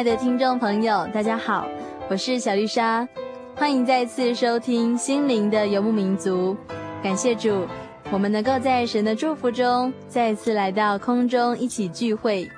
[0.00, 1.68] 亲爱的听众朋友，大家好，
[2.08, 3.06] 我是小丽莎，
[3.54, 6.56] 欢迎再次收听《心灵的游牧民族》。
[7.02, 7.66] 感谢主，
[8.10, 12.50] 我们能够在神的祝福中再次来到空中一起聚会。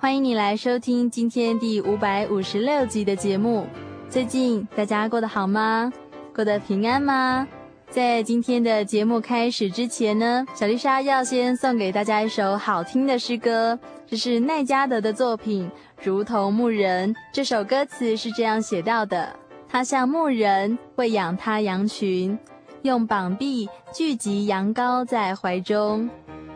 [0.00, 3.64] 欢迎你来收听今天第五百五十六集的节目。
[4.10, 5.92] 最近大家过得好吗？
[6.34, 7.46] 过得平安吗？
[7.90, 15.70] 在今天的节目开始之前呢，小丽莎要先送给大家一首好听的诗歌，这是奈加德的作品。
[16.02, 19.34] 如同牧人，这首歌词是这样写到的：
[19.66, 22.38] 他像牧人喂养他羊群，
[22.82, 26.08] 用膀臂聚集羊羔在怀中，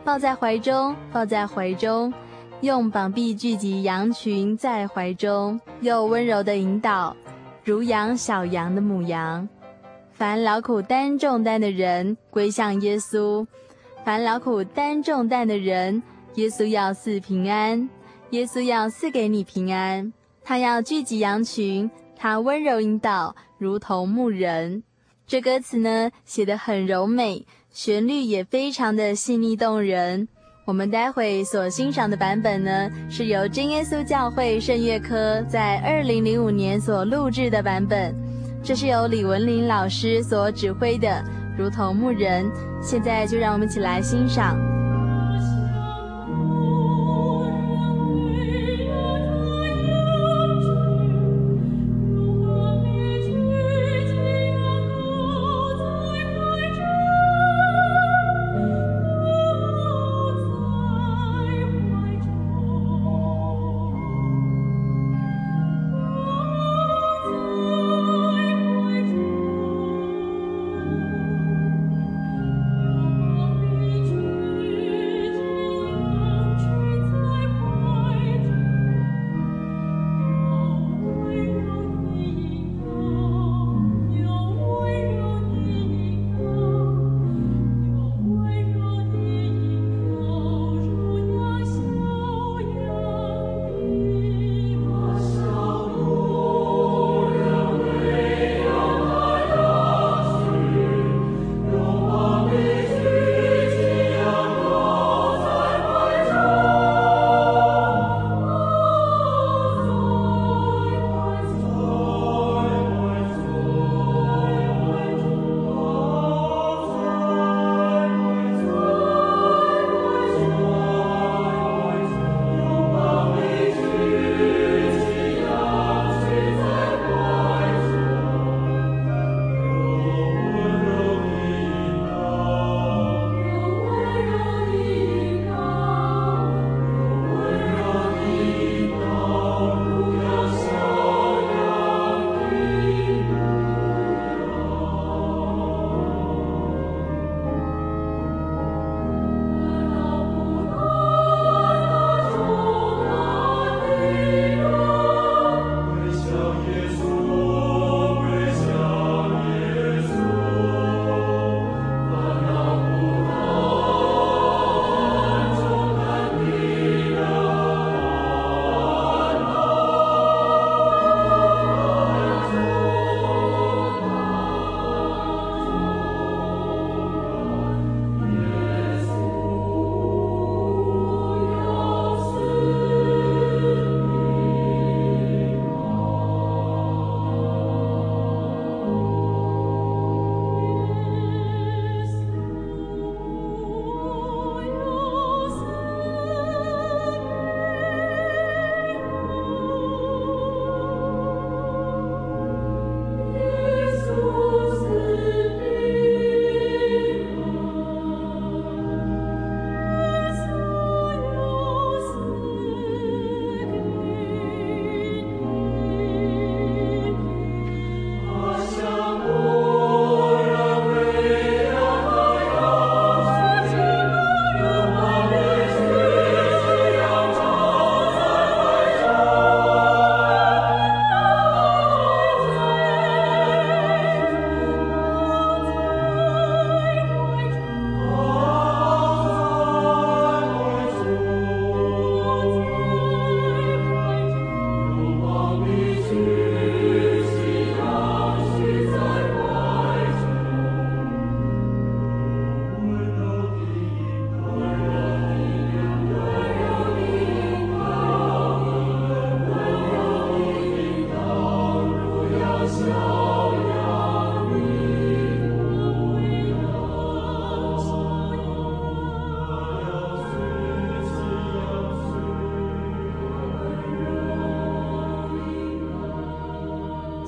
[0.04, 2.12] 抱在怀中，抱在怀中，
[2.60, 7.16] 用膀臂聚集羊群在怀中，又温柔地引导，
[7.64, 9.48] 如养小羊的母羊。
[10.22, 13.44] 凡劳苦担重担的人归向耶稣，
[14.04, 16.00] 凡劳苦担重担的人，
[16.36, 17.88] 耶稣要赐平安。
[18.30, 20.12] 耶稣要赐给你平安，
[20.44, 24.84] 他要聚集羊群，他温柔引导，如同牧人。
[25.26, 30.28] 这歌词呢，写得很柔美，旋律也非常的细腻动人。
[30.64, 38.14] 我们待会所欣赏的版本呢，是由真耶稣教会圣乐科在二零零五年所录制的版本，
[38.64, 41.22] 这是由李文林老师所指挥的，
[41.58, 42.48] 如同牧人。
[42.80, 44.56] 现在就让我们一起来欣赏。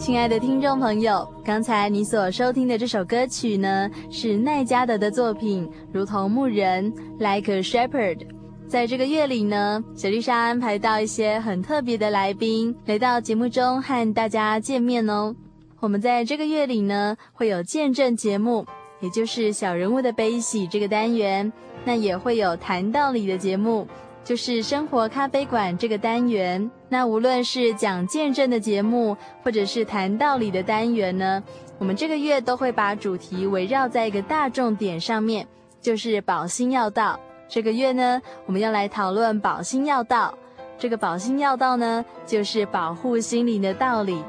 [0.04, 8.26] 亲爱的听众朋友，刚才你所收听的这首歌曲呢，是奈加德的作品《如同牧人》（Like a Shepherd）。
[8.68, 15.34] 在这个月里呢，小丽莎安排到一些很特别的来宾来到节目中和大家见面哦。
[15.80, 18.66] 我们在这个月里呢，会有见证节目，
[19.00, 21.50] 也就是小人物的悲喜这个单元，
[21.86, 23.88] 那也会有谈道理的节目。
[24.24, 31.42] 就是生活咖啡馆这个单元，那无论是讲见证的节目，或者是谈道理的单元呢，
[31.78, 35.46] 我们这个月都会把主题围绕在一个大重点上面，
[35.78, 37.20] 就是保心要道。
[37.46, 40.34] 这个月呢，我们要来讨论保心要道。
[40.78, 44.24] 这个保心要道呢，就是保护心灵的道理。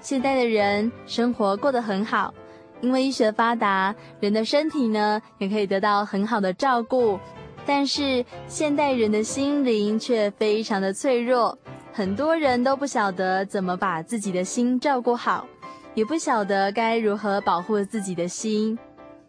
[0.00, 2.32] 现代的人生活过得很好，
[2.80, 7.20] 因为医学发达，人的身体呢也可以得到很好的照顾。
[7.66, 11.58] 但是现代人的心灵却非常的脆弱，
[11.92, 15.44] 很多人都不晓得怎么把自己的心照顾好，
[15.94, 18.78] 也不晓得该如何保护自己的心。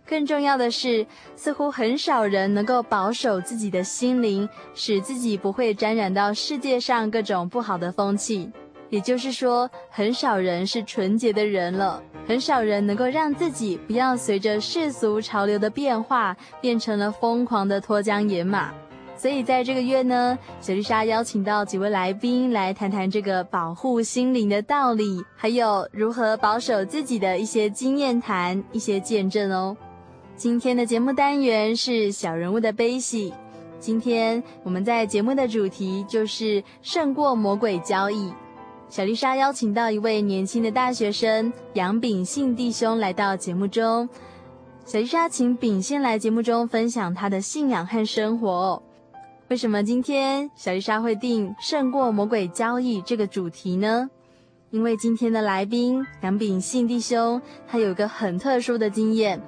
[0.06, 1.06] 更重要的是，
[1.36, 8.50] 似乎很少人能够保守自己的心灵，使自己不会沾染到世界上各种不好的风气。
[8.90, 12.02] 也就是说，很少人是纯洁的人了。
[12.28, 18.74] 很少人能够让自己不要随着世俗潮流的变化，变成了疯狂的脱缰野马。
[19.16, 29.76] 所以在这个月呢，小丽莎邀请到几位来宾来谈谈这个保护心灵的道理，还有如何保守自己的一些经验谈、一些见证哦。
[30.36, 33.34] 今天的节目单元是小人物的悲喜。
[33.80, 38.32] 今天我们在节目的主题就是胜过魔鬼交易。
[38.90, 44.08] 小丽莎邀请到一位年轻的大学生杨秉信弟兄来到节目中。
[44.86, 48.82] 小丽莎请秉信来节目中分享他的信仰和生活。
[49.50, 54.10] 为什么今天小丽莎会定“胜过魔鬼交易”这个主题呢？
[54.72, 59.42] 因为今天的来宾杨秉信弟兄，他有一个很特殊的经验，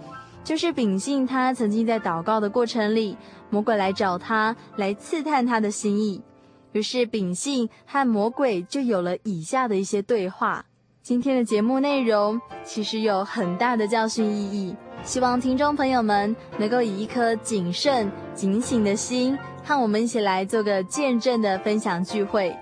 [0.43, 3.15] 就是秉信他曾经在祷告的过程里，
[3.50, 6.22] 魔鬼来找他，来刺探他的心意。
[6.71, 10.65] 于是，秉性和魔鬼就有了以下的一些对话。
[11.01, 22.55] 今天的节目内容其实有很大的教训意义，希望听众朋友们能够以一颗谨慎、警醒的心，和我们一起来做个见证的分享聚会。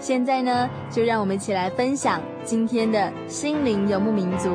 [0.00, 4.50] 现在呢，就让我们一起来分享今天的心灵游牧民族。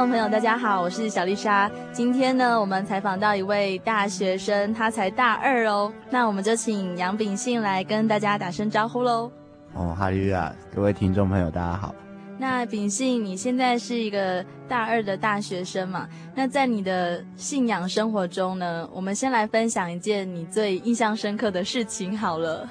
[0.00, 1.70] 众朋友，大家好，我是小丽莎。
[1.92, 5.92] 今天呢，我们采访到一位大学生，他才大二哦。
[6.08, 9.30] 那我们就请杨秉信来跟大家打声招呼喽。
[9.74, 10.54] 哦，哈利路亚！
[10.74, 11.94] 各位听众朋友，大家好。
[12.38, 16.08] 那秉信，你现在是一个大二的大学生嘛？
[16.34, 22.66] 那在你的信仰生活中呢，我们先来分享一件你最印象深刻的事情好了。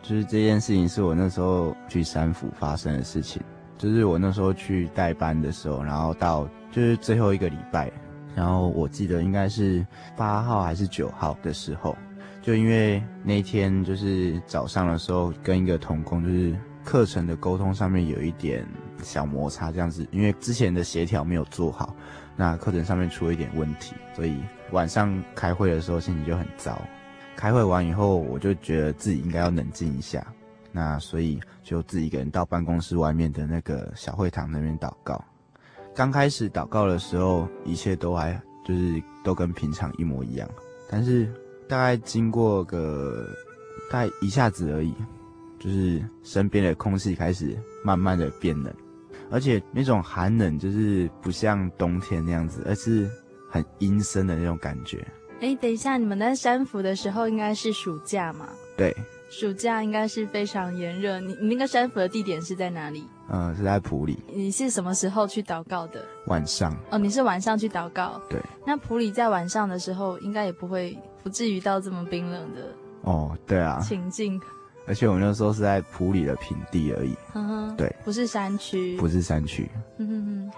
[0.00, 3.42] 就是这件事情是我那时候去三府发生的事情。
[3.76, 7.90] 就是我那时候去代班的时候，然后到就是最后一个礼拜，
[8.34, 9.86] 然后我记得应该是
[10.16, 11.96] 八号还是九号的时候，
[12.40, 18.66] 就因为那天就是早上的时候跟一个同工就是课程的沟通上面有一点
[19.02, 21.94] 小摩擦这样子，因为之前的协调没有做好，
[22.36, 24.38] 那课程上面出了一点问题，所以
[24.70, 26.80] 晚上开会的时候心情就很糟。
[27.36, 30.22] 开会完以后，我就觉得自己应该要冷静一下。
[30.72, 35.22] 那所以就自己一个人到办公室外面的那个小会堂那边祷告。
[36.00, 38.32] 刚开始祷告的时候，一切都还
[38.64, 40.48] 就是都跟平常一模一样。
[40.88, 41.30] 但是
[41.68, 43.26] 大概经过个
[43.90, 44.94] 大概一下子而已，
[45.58, 47.54] 就是身边的空气开始
[47.84, 48.72] 慢慢的变冷，
[49.30, 53.06] 而且那种寒冷就是不像冬天那样子，而是
[53.50, 55.06] 很阴森的那种感觉。
[55.42, 58.48] 哎，等一下，你们在山福的时候应该是暑假嘛？
[58.74, 58.96] 对。
[59.30, 63.06] 暑假应该是非常炎热，你你那个山福的地点是在哪里？
[63.30, 64.18] 嗯，是在普里。
[64.26, 66.04] 你是什么时候去祷告的？
[66.26, 66.76] 晚上。
[66.90, 68.20] 哦，你是晚上去祷告。
[68.28, 68.42] 对。
[68.66, 72.74] 那普里在晚上的时候，应该也不会不至于到这么冰冷的。
[73.02, 73.78] 哦，对啊。
[73.80, 74.38] 情境。
[74.84, 77.14] 而且我那时候是在普里的平地而已。
[77.34, 77.76] 嗯哼。
[77.76, 77.94] 对。
[78.04, 78.96] 不是山区。
[78.96, 79.70] 不是山区。
[79.98, 80.52] 嗯哼哼。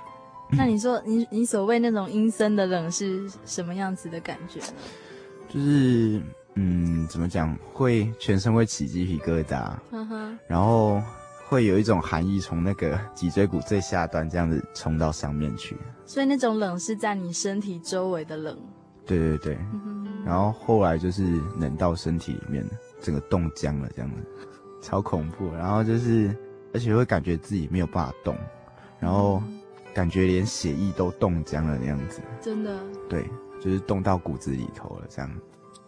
[0.57, 4.67] 那你说，你你所谓那种阴森的冷是什么样子的感觉呢？
[5.49, 6.23] 就是
[6.55, 7.57] 嗯，怎么讲？
[7.73, 9.73] 会全身会起鸡皮疙瘩，
[10.47, 11.03] 然后
[11.49, 15.77] 会有一种寒意从那个脊椎骨最下端这样子冲到上面去。
[16.05, 18.59] 所以那种冷是在你身体周围的冷。
[19.07, 22.65] 对对对，嗯，然后后来就是冷到身体里面，
[23.01, 24.23] 整个冻僵了这样子，
[24.83, 25.51] 超恐怖。
[25.55, 26.37] 然后就是，
[26.75, 28.37] 而且会感觉自己没有办法动，
[29.01, 29.43] 然后
[29.95, 32.21] 感觉连血液都冻僵了那样子。
[32.41, 32.79] 真的。
[33.09, 33.29] 对，
[33.61, 35.31] 就是冻到骨子里头了这样。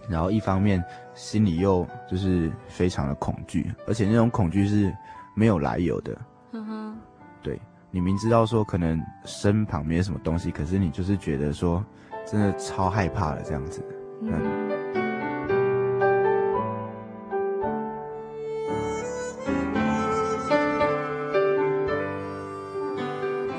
[0.09, 0.83] 然后一方面
[1.15, 4.95] 心里又就是非常的恐惧，而且那种恐惧是
[5.35, 6.17] 没有来由的。
[6.53, 6.97] 嗯哼，
[7.43, 11.85] 对，你明知道说可能身旁没有什么东西，可是你就是觉得说。
[12.27, 13.85] 真的超害怕的这样子，
[14.23, 14.33] 嗯，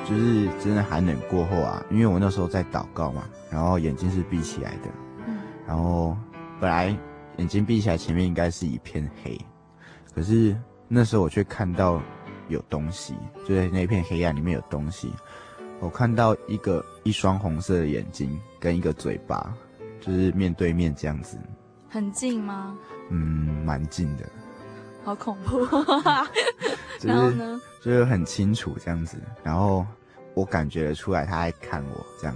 [0.04, 4.90] 就是真的寒冷过后啊，因为我那时候在祷告嘛，然后眼睛是闭起来的，
[5.28, 5.38] 嗯，
[5.68, 6.18] 然后
[6.60, 6.98] 本来
[7.38, 9.40] 眼睛闭起来，前面应该是一片黑，
[10.14, 10.56] 可是
[10.88, 12.02] 那时候我却看到
[12.48, 13.14] 有东西，
[13.48, 15.12] 就在那片黑暗里面有东西。
[15.82, 19.54] 我看到一个一双红色的眼睛跟一个嘴巴，
[20.00, 21.38] 就是面对面这样子。
[21.90, 22.78] 很近吗？
[23.10, 23.20] 嗯，
[23.66, 24.26] 蛮近的。
[25.04, 25.66] 好恐怖。
[26.98, 27.62] 就是、然后呢？
[27.82, 29.22] 就是很清楚这样子。
[29.44, 29.86] 然后
[30.34, 32.36] 我感觉得出来他在看我这样。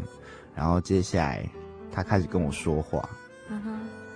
[0.54, 1.50] 然后接下来
[1.92, 3.10] 他开始跟我说话。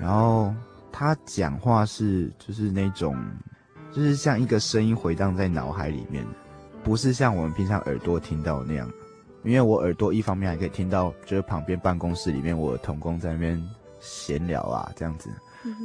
[0.04, 0.54] 然后
[0.92, 3.18] 他讲话是就是那种，
[3.94, 6.26] 就是像一个声音回荡在脑海里面，
[6.84, 8.92] 不是像我们平常耳朵听到那样。
[9.46, 13.62] 因为我耳朵一方面还可以听到，就是旁边办公室里面我的同工在那边
[14.02, 15.30] 闲聊啊这样子，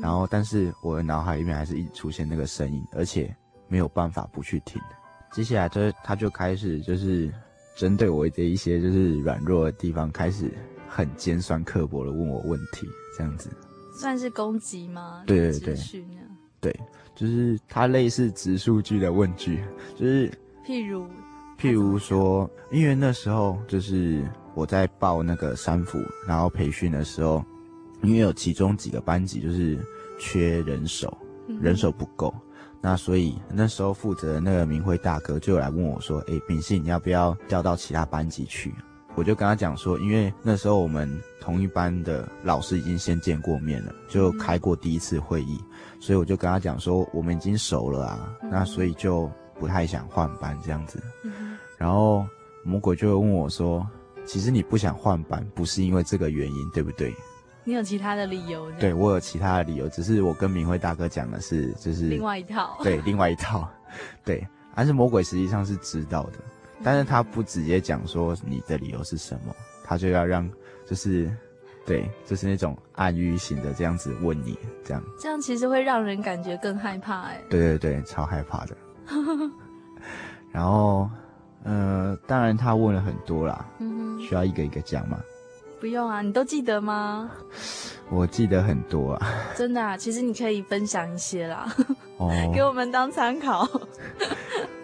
[0.02, 3.32] 然后但是我的脑海里面还是一直出现那个声音，而且
[3.68, 4.82] 没有办法不去听。
[5.32, 7.32] 接下来就是他就开始就是
[7.76, 10.52] 针对我的一些就是软弱的地方，开始
[10.88, 13.50] 很尖酸刻薄的问我问题，这样子。
[13.98, 15.24] 算是攻击吗？
[15.26, 15.76] 对对对，
[16.60, 16.80] 对，
[17.14, 19.62] 就是他类似直述句的问句，
[19.96, 20.30] 就是
[20.64, 21.06] 譬如。
[21.60, 24.24] 譬如说，因为那时候就是
[24.54, 27.44] 我在报那个三辅，然后培训的时候，
[28.00, 29.76] 因为有其中几个班级就是
[30.20, 31.18] 缺人手，
[31.60, 32.32] 人手不够，
[32.80, 38.72] 那所以那时候负责的那个明辉大哥就来问我说：“诶，秉信，你要不要调到其他班级去？”
[39.18, 41.10] 我就跟他讲说，因为那时候我们
[41.40, 45.60] 同一班的老师已经先见过面了，就开过第一次会议，
[45.98, 51.02] 所以我就跟他讲说，我们已经熟了啊，那所以就不太想换班这样子。
[51.76, 52.24] 然后
[52.62, 53.84] 魔鬼就会问我说
[54.24, 57.12] ：“其实你不想换班，不是因为这个原因，对不对？”
[57.64, 58.70] 你有其他的理由？
[58.78, 62.78] 对，我有其他的理由，只是我跟明辉大哥讲的是，就是另外一套。
[62.84, 63.68] 对，另外一套。
[64.24, 64.46] 对，
[64.76, 66.38] 但是魔鬼实际上是知道的，
[66.82, 69.54] 但是他不直接讲说你的理由是什么，
[69.84, 70.48] 他就要让，
[70.86, 71.30] 就是，
[71.84, 75.02] 对，就是那种暗喻型的这样子问你，这样。
[75.20, 77.42] 这样其实会让人感觉更害怕，哎。
[77.48, 78.76] 对对对，超害怕的。
[80.52, 81.08] 然后。
[81.64, 83.68] 呃，当然他问了很多啦，
[84.20, 85.18] 需要一个一个讲吗？
[85.80, 87.28] 不用啊，你都记得吗？
[88.10, 91.66] 我记得很多啊，真的啊，其实你可以分享一些啦，
[92.16, 93.68] 哦， 给我们当参考。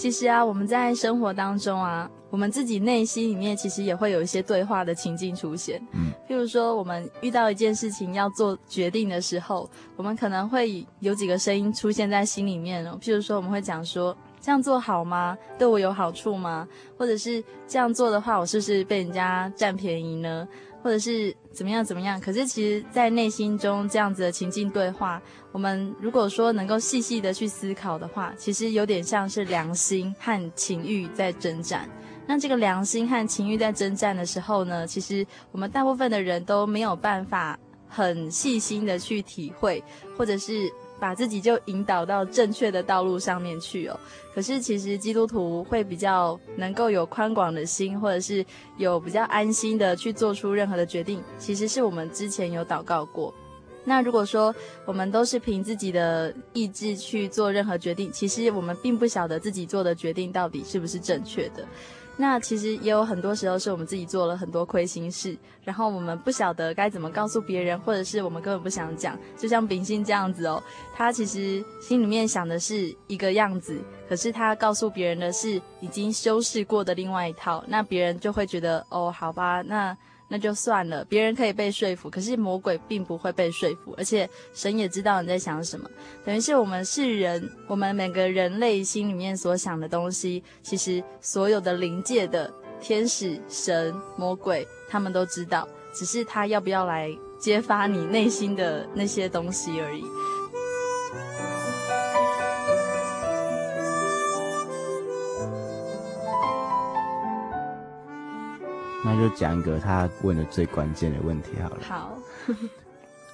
[0.00, 14.16] 其实啊，我们在生活当中啊，我们自己内心里面其实也会有一些对话的情境出现，嗯，譬如说我们遇到一件事情要做决定的时候，我们可能会有几个声音出现在心里面哦，譬如说我们会讲说。
[14.42, 15.36] 这样做好吗？
[15.58, 16.66] 对我有好处吗？
[16.96, 20.48] 或者是这样做的话，我是不是被人家占便宜呢？
[20.82, 22.18] 或者是怎么样怎么样？
[22.18, 25.20] 可是其实，在内心中这样子的情境对话，
[25.52, 31.88] 我们如果说能够细细的去思考的话，其实有点像是良心和情欲在征战。
[32.26, 39.82] 那这个良心和情欲在征战的时候呢，其实我们大部分的人都没有办法很细心的去体会，
[40.16, 40.70] 或者是。
[41.00, 43.98] 把自己就引导到正确的道路上面去哦。
[44.34, 48.44] 可是其实基督徒会比较能够有宽广的心，或者是
[48.76, 53.32] 有比较安心的去做出任何的决定，其实是我们之前有祷告过。
[53.84, 61.64] 那如果说我们都是凭自己的意志去做任何决定，其实我们并不晓得自己做的决定到底是不是正确的。
[62.16, 65.34] 那其实也有很多时候是我们自己做了很多亏心事，
[65.64, 69.18] 然后我们不晓得该怎么告诉别人，或者是我们根本不想讲。
[69.38, 70.62] 就像秉信这样子哦，
[70.94, 79.96] 他其实心里面想的是一个样子，可是他告诉别人的是已经修饰过的另外一套，那别人就会觉得哦，好吧，那。
[80.32, 85.90] 那就算了，别人可以被说服，可是魔鬼并不会被说服，而且神也知道你在想什么。
[86.24, 92.48] 等于是我们是人，我们每个人类心里面所想的东西，其实所有的灵界的
[92.80, 97.10] 天使、神、魔鬼，他们都知道，只是他要不要来
[97.40, 100.04] 揭发你内心的那些东西而已。
[109.04, 111.78] 那就讲一个他问的最关键的问题好了。
[111.82, 112.18] 好，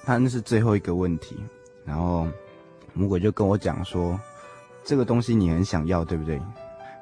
[0.05, 1.35] 他那是最后一个问题，
[1.85, 2.27] 然后
[2.93, 4.19] 魔鬼就跟我讲说，
[4.83, 6.41] 这个东西你很想要，对不对？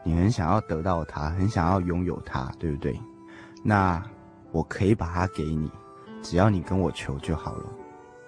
[0.04, 3.00] 你很想要得到它，很想要拥有它，对不对？
[3.64, 4.02] 那
[4.52, 5.70] 我可以把它给你，
[6.22, 7.66] 只要你跟我求就好了，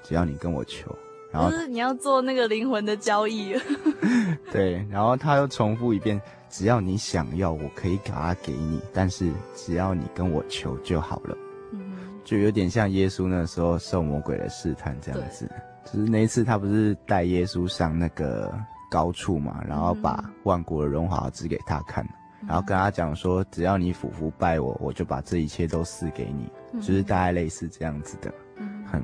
[0.03, 0.95] 只要你跟我求。
[1.31, 3.55] 然后就 是你要做那个灵魂的交易。
[4.51, 6.21] 对，然后他又重复一遍。
[6.49, 11.37] 只要你想要，我可以把它给你，但是只要你跟我求就好了。
[11.73, 15.49] 嗯，就有点像耶稣那时候受魔鬼的试探这样子。
[15.85, 18.53] 就是那一次他不是带耶稣上那个
[18.89, 22.03] 高处嘛，然后把万国的荣华指给他看，
[22.41, 26.51] 嗯，然后跟他讲说，只要你俯伏拜我，我就把这一切都赐给你。
[26.73, 28.33] 嗯，就是大概类似这样子的。
[28.57, 29.01] 嗯，很，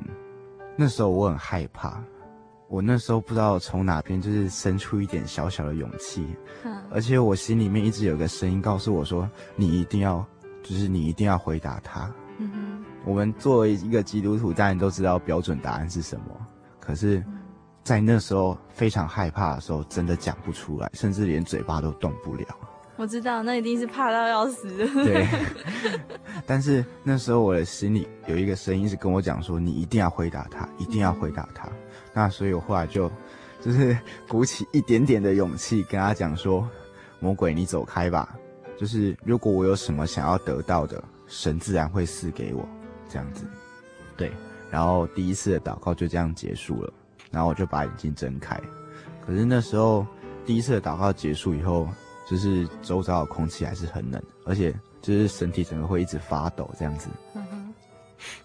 [0.76, 2.02] 那时候我很害怕。
[2.68, 6.26] 我那时候不知道从哪边就是生出一点小小的勇气，
[6.90, 10.26] 而且我心里面一直有个声音告诉我说：“你一定要，
[10.62, 12.10] 就是你一定要回答他。”
[13.04, 16.24] 我们作为一个基督徒，当然都知道标准答案是什么，
[16.80, 17.22] 可是，
[17.84, 22.46] 在那时候非常害怕的时候，真的讲不出来，甚至连嘴巴都动不了。
[22.96, 24.68] 我知道，那一定是怕到要死。
[24.76, 25.26] 对，
[26.46, 31.68] 但是那时候我的心里有一个声音是跟我讲说：“你一定要回答他，一定要回答他。”
[32.14, 33.10] 那所以，我后来就，
[33.60, 36.68] 就是鼓起一点点的勇气，跟他讲说
[37.18, 38.36] ：“魔鬼，你走开吧！
[38.78, 42.68] 就是如果我有什么想要得到的，神自然会赐给我。”
[43.10, 43.44] 这样子，
[44.16, 44.32] 对。
[44.70, 46.92] 然后第一次的祷告就这样结束了。
[47.30, 48.60] 然后我就把眼睛睁开。
[49.26, 50.06] 可是那时候
[50.46, 51.88] 第一次的祷告结束以后，
[52.26, 57.08] 就是周遭的空气还是很冷，而且就是身体整个会一直发抖这样子。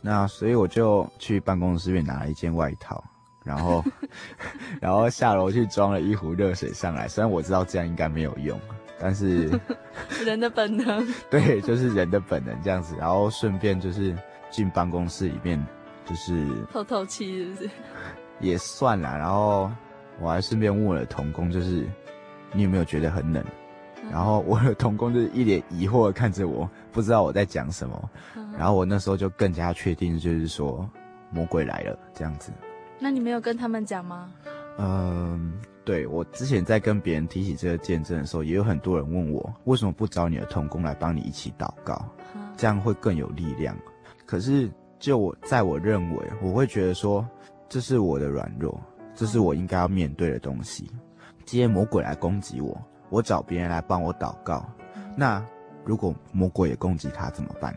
[0.02, 3.04] 那所以我就去办公室里面拿了一件外套。
[3.42, 3.84] 然后，
[4.82, 7.08] 然后下楼去装了一壶热水上来。
[7.08, 8.60] 虽然我知道这样应该没有用，
[9.00, 9.50] 但是
[10.24, 12.96] 人的本能，对，就是人的本能这样子。
[13.00, 14.16] 然后顺便就是
[14.52, 15.66] 进办公室里面，
[16.06, 17.70] 就是透透气，是不是？
[18.42, 19.18] 也算啦。
[19.18, 19.72] 然后
[20.20, 21.88] 我还顺便问我的同工，就是
[22.52, 23.44] 你有没有觉得很冷？
[24.04, 28.10] 嗯、然后我的童工就是一脸疑惑的看着我，不知道我在讲什么。
[28.36, 30.88] 嗯、然后我那时候就更加确定，就是说
[31.32, 32.52] 魔鬼来了这样子。
[33.00, 34.32] 那你没有跟他们讲吗？
[34.78, 42.06] 嗯，对，我之前在跟别人提起这个见证的时候，也有很多人问我，为什么不找你的童工来帮你一起祷告，
[42.56, 43.76] 这样会更有力量。
[44.26, 47.28] 可是就我在我认为，我会觉得说，
[47.68, 48.80] 这是我的软弱，
[49.16, 50.90] 这是我应该要面对的东西。
[51.46, 54.66] 今天魔鬼来攻击我，我找别人来帮我祷告，
[55.16, 55.44] 那
[55.84, 57.76] 如果魔鬼也攻击他怎么办？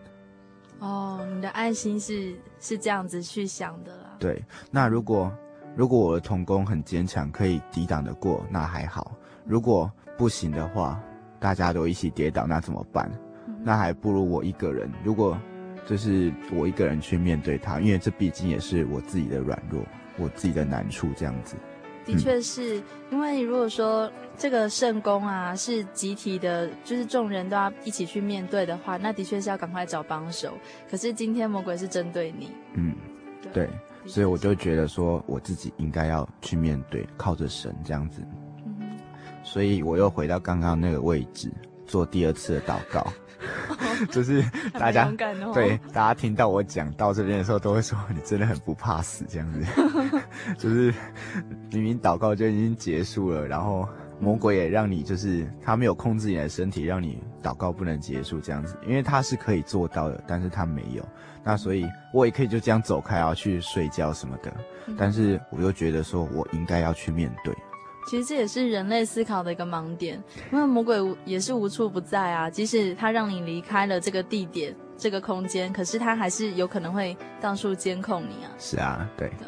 [0.78, 4.16] 哦，你的爱心是是这样子去想的啦。
[4.18, 5.32] 对，那如果
[5.74, 9.12] 如果我的童工很坚强，可以抵挡得过，那还好。
[9.44, 11.00] 如果不行的话，
[11.40, 13.10] 大家都一起跌倒，那怎么办？
[13.46, 14.90] 嗯、那还不如我一个人。
[15.02, 15.38] 如果
[15.86, 19.82] 就是我一个人去面对他，因为这毕竟也是我自己的软弱，
[20.18, 21.56] 我自己的难处，这样子。
[22.04, 30.52] 的确是、嗯、因为如果说这个圣工啊是集体的，就是众人都要一起去面对的话，那的确是要赶快找帮手。
[30.90, 32.94] 可是今天魔鬼是针对你，嗯，
[33.42, 33.70] 对，对，
[34.06, 38.22] 所以我就觉得说我自己应该要去面对，靠着神这样子。
[38.66, 38.98] 嗯，
[39.44, 41.50] 所以我又回到刚刚那个位置，
[41.86, 43.06] 做第二次的祷告。
[44.10, 44.42] 就是
[44.72, 45.10] 大家
[45.52, 49.60] 对大家听到我讲到这边的时候，都会说你真的很不怕死这样子。
[50.58, 50.92] 就是
[51.70, 53.88] 明明祷告就已经结束了，然后
[54.20, 61.06] 魔鬼也让你就是他没有控制你的身体，让你祷告不能结束这样子，因为他是可以做到的，但是他没有。
[61.44, 64.52] 那所以我也可以就这样走开啊，去睡觉什么的。
[64.96, 67.52] 但是我又觉得说我应该要去面对。
[68.06, 72.50] 其实这也是人类思考的一个盲点，因为魔鬼也是无处不在啊。
[72.50, 78.50] 即使他让你离开了这个地点、这个空间，可是他还是有可能会到处监控你啊。
[78.58, 79.28] 是啊，对。
[79.38, 79.46] 对，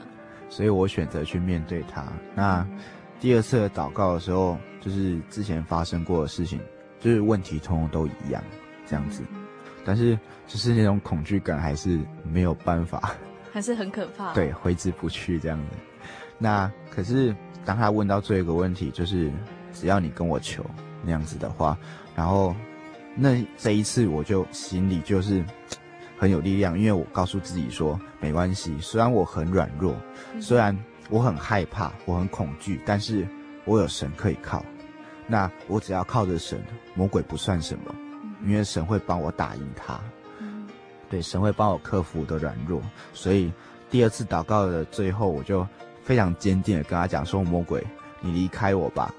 [0.48, 2.06] 所以我选择去面对他。
[2.34, 2.66] 那
[3.20, 6.60] 第二次的祷告的时候，就是之前发生过的事情，
[7.00, 8.42] 就是问题通通都一样，
[8.86, 9.22] 这样子。
[9.84, 13.14] 但是就是那种恐惧感还是没有办法，
[13.52, 14.32] 还是很可怕。
[14.34, 15.76] 对，挥之不去这样子。
[16.38, 17.34] 那可是。
[17.64, 19.32] 当他问到最后一个问题，就是
[19.72, 20.64] 只要你跟我求
[21.02, 21.76] 那样子的话，
[22.14, 22.54] 然后
[23.16, 25.42] 那这一次我就心里就是
[26.18, 29.96] 很有力量，因为我告诉自己说没关系，虽然我很软弱，
[30.40, 30.76] 虽然
[31.08, 33.26] 我很害怕，我很恐惧，但是
[33.64, 34.64] 我有神可以靠。
[35.26, 36.62] 那我只要靠着神，
[36.94, 37.94] 魔鬼不算什么，
[38.44, 39.98] 因为神会帮我打赢他。
[41.08, 43.52] 对，神会帮我克服我的软弱，所以。
[43.90, 45.64] 第二次祷告的最后，我就
[46.04, 47.84] 非常坚定的跟他讲说：“魔鬼，
[48.20, 49.12] 你离开我吧！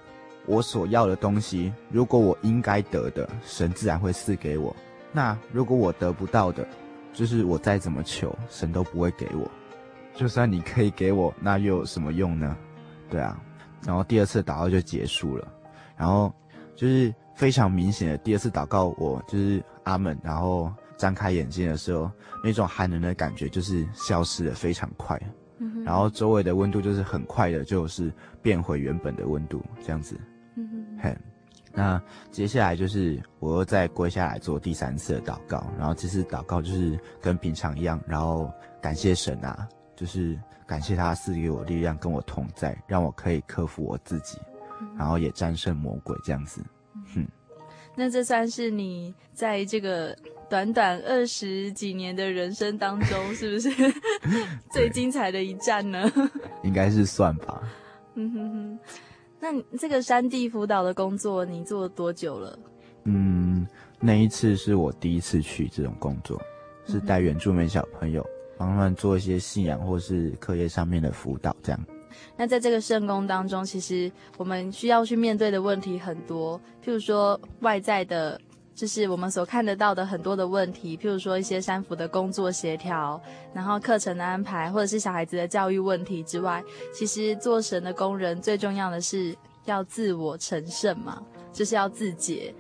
[0.46, 4.74] 我所要的东西，如果我应该得的，神自然会赐给我；
[5.12, 6.66] 那如果我得不到的，
[7.12, 9.50] 就是我再怎么求，神都不会给我。
[10.14, 12.56] 就算你可以给我，那又有什么用呢？
[13.10, 13.38] 对啊。
[13.84, 15.48] 然后第二次祷告就结束了，
[15.98, 16.34] 然后
[16.76, 20.72] 就是非常明显的第二次祷告，我就是阿门，然后。
[20.98, 22.10] 张开眼睛的时候，
[22.42, 25.22] 那种寒冷的感觉就是消失得非常快，
[25.86, 30.20] 然后周围的温度就是很快的，就是变回原本的温度，这样子。
[30.56, 31.18] 嗯哼，嘿，
[31.74, 44.40] 那接下来就是我又再跪下来做第三次的祷告，然后这次祷告就是跟平常一样，然后感谢神啊，就是感谢他赐给我力量，跟我同在，让我可以克服我自己，
[44.98, 46.62] 然后也战胜魔鬼这样子。
[47.96, 50.16] 嗯，那这算是你在这个。
[50.48, 53.68] 短短二十几年的人生当中，是不是
[54.72, 56.08] 最精彩的一战呢？
[56.64, 57.64] 应该是算吧。
[58.14, 58.80] 嗯哼哼，
[59.40, 62.60] 那你这个山地辅导的工作，你做了多久了？
[63.06, 63.66] 嗯，
[64.00, 66.40] 那一次是我第一次去这种工作，
[66.86, 68.24] 是带原住民小朋友，
[68.56, 71.86] 帮他们做一些信仰或是课业上面的辅导，这样。
[72.38, 78.40] 那在这个圣工当中，其实我们需要去面对的问题很多，譬如说外在的。
[78.76, 83.22] 就是我们所看得到的很多的问题，譬如说一些山辅的工作协调，
[83.54, 86.62] 然后课程的安排，或者是小孩子的教育问题之外，
[86.94, 91.24] 其实做神的工人最重要的是要自我成圣嘛，
[91.54, 92.54] 就是要自洁，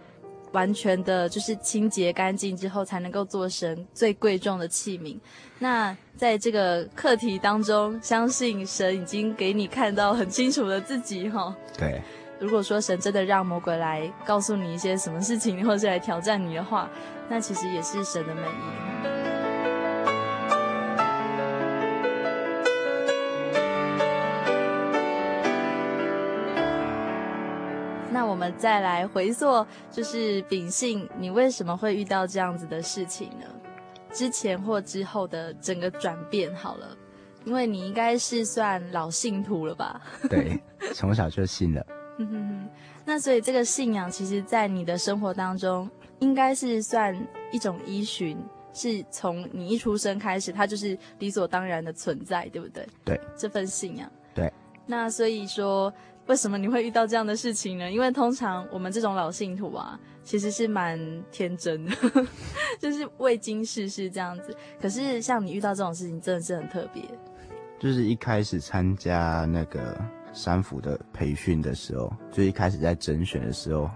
[0.55, 5.19] 完全的就是清洁干净之后，才能够做神最贵重的器皿。
[5.59, 11.53] 那在这个课题当中，相信神已经给你看到很清楚的自己哈。
[11.77, 12.01] 对。
[12.37, 16.89] 如果说神真的让魔鬼来告诉你一些什么事情，或者是来挑战你的话，
[17.29, 19.14] 那其实也是神的美意。
[28.45, 33.45] 们再来回溯，就是秉性，你为什么会遇到这样子的事情呢？
[34.11, 36.95] 之前或之后的整个转变，好了，
[37.43, 39.99] 因为你应该是算老信徒了吧？
[40.29, 40.61] 对，
[40.93, 41.85] 从小就信了。
[42.17, 42.69] 嗯哼哼，
[43.03, 47.13] 那所以这个信仰，其实，在你的生活当中，应该是算
[47.51, 48.37] 一种依循，
[48.73, 52.87] 是从你一出生开始，它就是理所当然的存在，对不对？
[53.03, 54.09] 对，这份信仰。
[54.33, 54.53] 对。
[54.87, 55.91] 那所以说，
[56.27, 57.91] 为什么你会遇到这样的事情呢？
[57.91, 60.99] 因为通常我们这种老信徒啊，其实是蛮
[61.31, 61.95] 天真的，
[62.79, 64.55] 就是未经世事这样子。
[64.81, 67.03] 可是像你遇到这种事情，真的是很特别。
[67.79, 69.99] 就是一开始参加那个。
[70.35, 73.89] 山辅的培训的时候，就一开始在甄选的时候，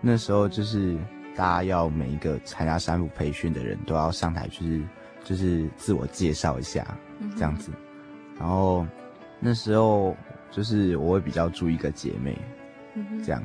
[0.00, 0.96] 那时候就是
[1.36, 4.82] 大家要每一个参加山辅培训的人都要上台，就是
[5.22, 6.96] 就是自我介绍一下
[7.36, 7.70] 这样子。
[8.38, 8.86] 然后
[9.38, 10.16] 那时候
[10.52, 12.38] 就是我会比较注意一个姐妹，
[13.24, 13.42] 这样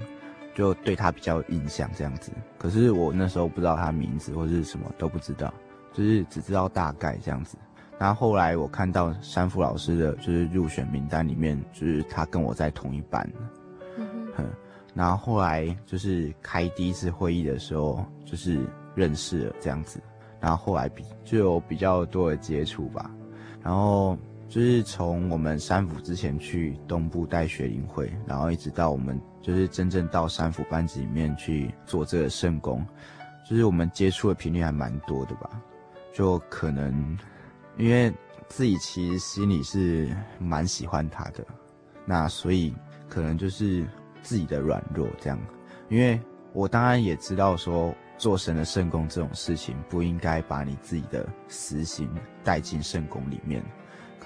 [0.54, 2.32] 就对她比较有印象这样子。
[2.60, 5.52] 可是我那时候不知道她名字或是什么都不知道，
[5.94, 7.58] 就是只知道大概这样子。
[7.98, 13.28] 然后后来我看到山富老师的就是入选名单里面，就是他跟我在同一班，
[13.98, 14.46] 嗯哼，
[14.94, 18.60] 然后后来就是开第一次会议的时候，就是
[18.94, 20.00] 认识了这样子，
[20.40, 23.10] 然后后来比就有比较多的接触吧，
[23.64, 24.16] 然后
[24.50, 32.86] 就是从我们三府之前去东部带学灵会，然后一直到我们就是真正到三府班子里面去做这个圣工，
[33.50, 35.50] 就是我们接触的频率还蛮多的吧，
[36.14, 37.18] 就可能。
[37.78, 38.12] 因为
[38.48, 41.46] 自己其实心里是蛮喜欢他的，
[42.06, 42.74] 那所以
[43.08, 43.86] 可能就是
[44.24, 45.40] 自己的软弱这样。
[45.90, 46.20] 因为
[46.54, 52.10] 我当然也知道说做神的圣工这种事情不应该把你自己的私心
[52.44, 53.64] 带进圣工里面，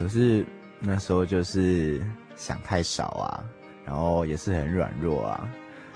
[0.02, 0.44] 可是
[0.80, 2.02] 那时候就是
[2.36, 3.44] 想太少啊，
[3.86, 5.48] 然后也是很软弱啊，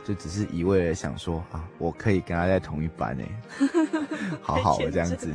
[0.04, 3.68] 就只是一味的想说啊，我可以跟他在同一班诶，
[4.44, 5.34] 好好的这样子，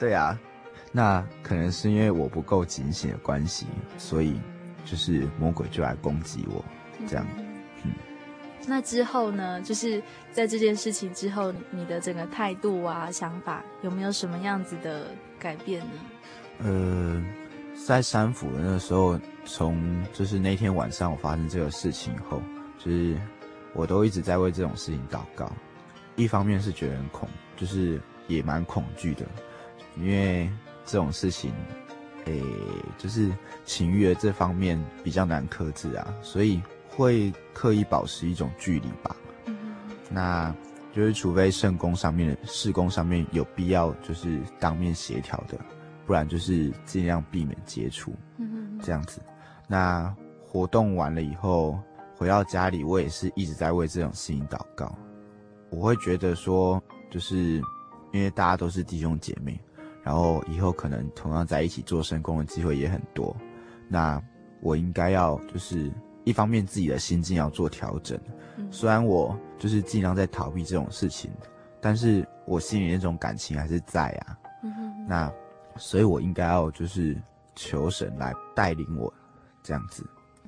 [0.00, 0.36] 对啊。
[0.90, 3.66] 那可能是因为我不够警醒的关系，
[3.98, 4.40] 所以
[4.84, 6.64] 就是魔鬼就来攻击我，
[7.06, 7.24] 这样。
[7.84, 7.92] 嗯。
[8.66, 9.60] 那之后呢？
[9.60, 15.06] 就是在这件事情之后，你的整个态度啊、想法有没有什么样子的
[15.38, 15.92] 改变呢？
[16.60, 17.22] 呃，
[17.86, 22.42] 在三府的那时候，从就是那天晚上我发生这个事情以后，
[22.84, 23.16] 就是
[23.74, 25.48] 我都一直在为这种事情祷告。
[26.16, 29.24] 一方面是觉得很恐，就是也蛮恐惧的，
[29.96, 30.50] 因为。
[30.88, 31.52] 这种事情，
[32.26, 32.44] 诶、欸，
[32.96, 33.28] 就是
[33.64, 39.16] 情欲的这方面比较难克制啊，所以会刻意保持一种距离吧。
[39.46, 39.56] 嗯、
[40.08, 40.54] 那
[40.94, 45.58] 就是除非圣工上面的事工上面有必要，就是当面协调的，
[46.06, 49.20] 不然就是尽量避免接触，嗯这样子。
[49.66, 50.14] 那
[50.46, 51.78] 活动完了以后
[52.16, 54.96] 回到家里，我也是一直在为这种事情祷告。
[55.68, 57.60] 我会觉得说，就是
[58.12, 59.60] 因为大家都是弟兄姐妹，
[60.04, 63.36] 然后以后可能同样在一起做圣工的机会也很多。
[63.88, 64.22] 那
[64.60, 65.90] 我应该要就是
[66.24, 68.18] 一方面自己的心境要做调整。
[68.70, 71.30] 虽然我就是尽量在逃避这种事情，
[71.80, 74.38] 但是我心里那种感情还是在啊。
[75.08, 75.30] 那
[75.78, 77.16] 所以，我应该要就是
[77.54, 79.12] 求神来带领我
[79.62, 80.04] 这样子，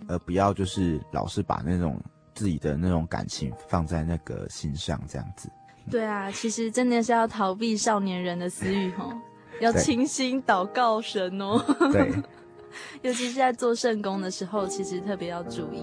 [0.08, 2.00] 而不要就是老是把那种
[2.34, 5.50] 自己的那种感情放在那个心上这样子。
[5.90, 9.12] 对啊，其实真的是要逃避少年人的私欲哦，
[9.60, 11.58] 要倾心祷告神哦。
[11.92, 12.12] 对，
[13.02, 15.82] 尤其是在做圣工的时候，其实特别要注意。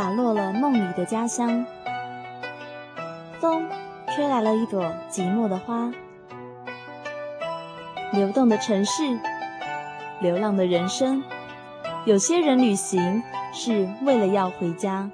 [0.00, 1.66] 洒落了梦里的家乡，
[3.38, 3.68] 风
[4.08, 5.92] 吹来了一朵寂寞的花。
[8.10, 9.18] 流动的城市，
[10.22, 11.22] 流浪的人生，
[12.06, 15.10] 有些人旅行是为了要回家。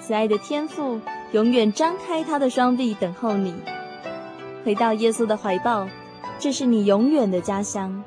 [0.00, 0.98] 慈爱的天父
[1.32, 3.54] 永远张开他的双臂等候你，
[4.64, 5.86] 回到耶稣的怀抱，
[6.38, 8.02] 这是你永远的家乡。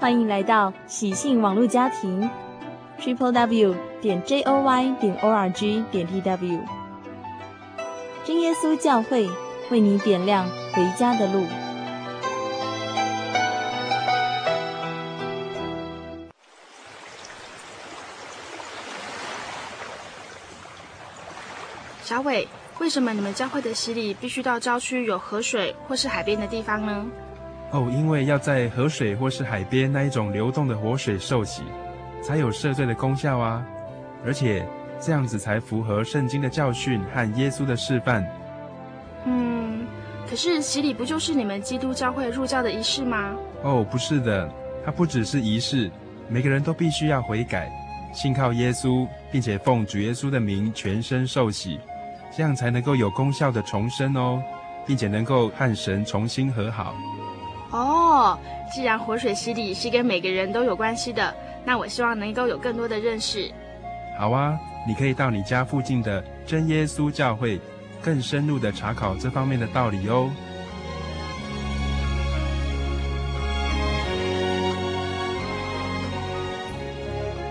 [0.00, 2.28] 欢迎来到喜信网络家庭。
[3.00, 6.60] Triple W 点 J O Y 点 O R G 点 T W，
[8.26, 9.26] 真耶稣教会
[9.70, 11.46] 为你点亮回家的路。
[22.04, 22.46] 小伟，
[22.80, 27.06] 为什么你们教会的洗礼必须到郊区有河水或是海边的地方呢？
[27.70, 31.62] 哦，因为要在河水或是海边那一种流动的活水受洗。
[32.22, 33.64] 才有赦罪的功效啊，
[34.24, 34.66] 而且
[35.00, 38.24] 这样子才符合圣经的教训和耶稣的示范。
[39.24, 39.86] 嗯，
[40.28, 43.34] 可是洗礼不就是你们基督教会入教的仪式吗？
[43.62, 44.48] 哦，不是的，
[44.84, 45.90] 它不只是仪式，
[46.28, 47.70] 每个人都必须要悔改，
[48.12, 51.80] 信靠耶稣，并且奉主耶稣的名全身受洗，
[52.36, 54.42] 这样才能够有功效的重生哦，
[54.86, 56.94] 并且能够和神重新和好。
[57.70, 58.38] 哦，
[58.72, 61.34] 既然活水洗礼是跟每个人都有关系的。
[61.64, 63.50] 那我希望能够有更多的认识。
[64.18, 67.60] 好啊，你可以到你家附近的真耶稣教会，
[68.02, 70.30] 更深入的查考这方面的道理哦。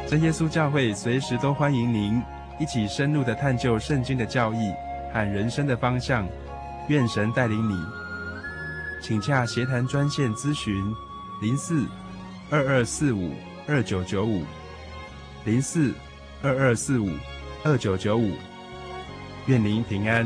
[0.07, 2.19] 真耶稣教会随时都欢迎您
[2.59, 4.73] 一起深入的探究圣经的教义
[5.13, 6.27] 和人生的方向。
[6.87, 7.75] 愿神带领你，
[9.03, 10.73] 请洽协谈专线咨询
[11.39, 11.85] 零四
[12.49, 13.31] 二二四五。
[13.69, 14.43] 二九九五
[15.45, 15.93] 零四
[16.41, 17.11] 二二四五
[17.63, 18.31] 二九九五，
[19.45, 20.25] 愿您平安。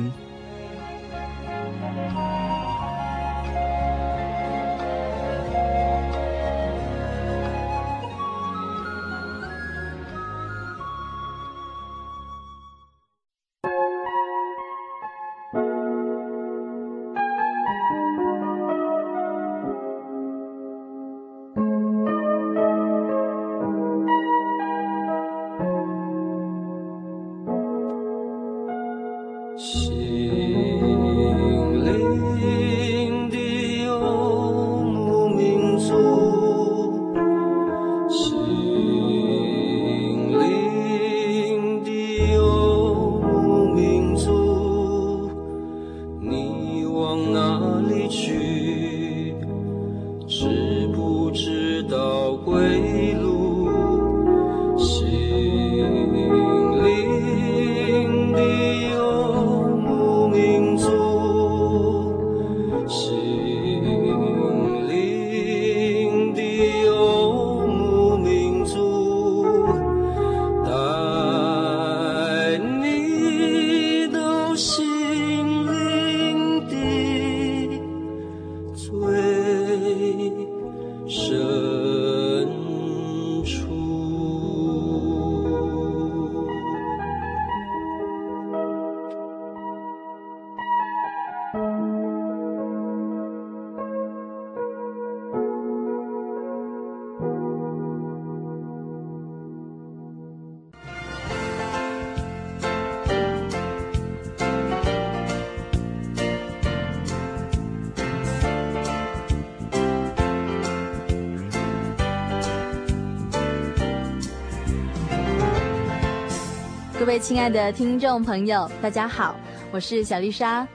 [117.04, 119.36] 各位亲爱的听众朋友，大家好，
[119.74, 120.66] 我是小丽莎，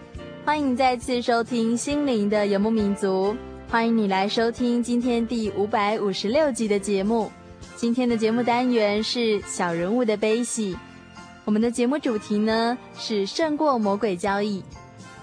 [0.44, 3.34] 欢迎再次收听《心灵的游牧民族》，
[3.70, 7.32] 欢迎你来收听今天第五百五十六集的节目。
[7.76, 10.76] 今天的节目单元是小人物的悲喜，
[11.46, 14.62] 我们的节目主题呢是胜过魔鬼交易。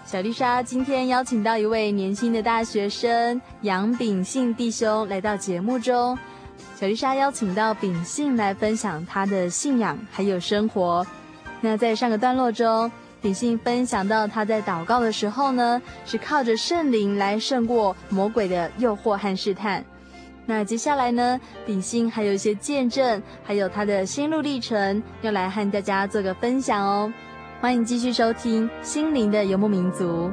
[0.07, 6.17] 小丽莎今天邀请到一位年轻的大学生杨秉信弟兄来到节目中。
[6.75, 11.07] 小丽莎邀请到秉信来分享他的信仰还有生活。
[11.61, 19.83] 那在上个段落中，秉信分享到他在祷告的时候呢，是靠着圣灵来胜过魔鬼的诱惑和试探。
[20.45, 27.11] 那接下来呢，秉信还有一些见证，还有他的心路历程，要来和大家做个分享哦。
[27.61, 30.29] 欢迎继续收听《心灵的游牧民族》。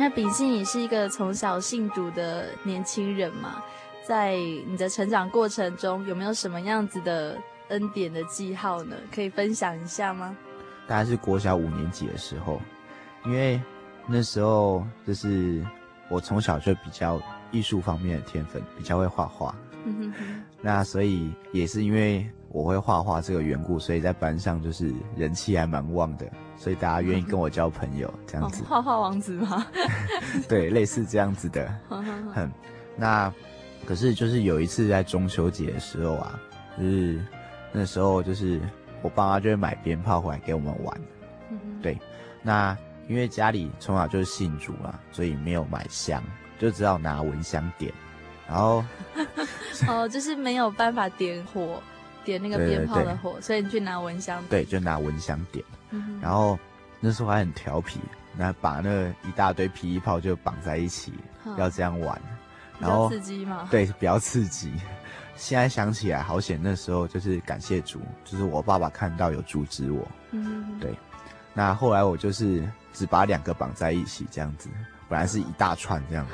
[0.00, 3.62] 那秉信你是一个从小信主的年轻人嘛，
[4.02, 4.34] 在
[4.66, 7.36] 你的成长过程中，有没有什么样子的
[7.68, 8.96] 恩典的记号呢？
[9.14, 10.34] 可以分享一下吗？
[10.88, 12.58] 大概是国小五年级的时候，
[13.26, 13.60] 因为
[14.06, 15.62] 那时候就是
[16.08, 17.20] 我从小就比较
[17.50, 19.54] 艺术方面的天分，比较会画画。
[20.60, 26.26] 那所以也是因为我会画画这个缘故，所以在班上就是人气还蛮旺的。
[26.56, 28.62] 所以大家愿意跟我交朋友，这样子。
[28.64, 29.66] 画画、哦、王子吗？
[30.46, 31.74] 对，类似这样子的。
[32.34, 32.50] 很。
[32.96, 33.32] 那
[33.86, 36.38] 可是就是有一次在中秋节的时候啊，
[36.76, 37.18] 就是
[37.72, 38.60] 那时候就是
[39.00, 41.00] 我爸妈就会买鞭炮回来给我们玩。
[41.50, 41.98] 嗯、对。
[42.42, 42.76] 那
[43.08, 46.22] 因为家里从小就是信主嘛，所以没有买香，
[46.60, 47.92] 就只好拿蚊香点。
[48.46, 48.84] 然后
[49.88, 51.82] 哦，就是没有办法点火，
[52.24, 54.44] 点那个鞭炮的火，对对对，所以你去拿蚊香。
[54.48, 55.64] 对，就拿蚊香点。
[55.90, 56.58] 嗯然后
[57.00, 57.98] 那时候还很调皮，
[58.36, 61.12] 那把那一大堆皮衣炮就绑在一起，
[61.56, 62.20] 要这样玩，
[62.78, 63.66] 然后刺激吗？
[63.70, 64.72] 对，比较刺激。
[65.36, 70.06] 现在想起来，好险那时候就是感谢主，就是我爸爸看到有阻止我。
[70.32, 70.94] 嗯，对。
[71.54, 74.68] 那后来我就是只把两个绑在一起，这样子，
[75.10, 76.26] 本来是一大串这样。